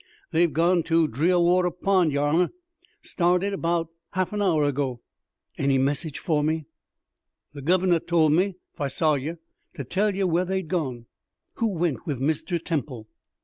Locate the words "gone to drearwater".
0.47-1.69